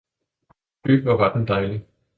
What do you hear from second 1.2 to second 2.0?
den var dejlig!